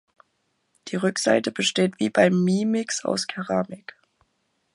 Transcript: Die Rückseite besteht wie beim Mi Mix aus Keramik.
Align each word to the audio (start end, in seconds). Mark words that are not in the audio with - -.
Die 0.87 0.95
Rückseite 0.95 1.51
besteht 1.51 1.99
wie 1.99 2.09
beim 2.09 2.43
Mi 2.43 2.65
Mix 2.65 3.05
aus 3.05 3.27
Keramik. 3.27 3.95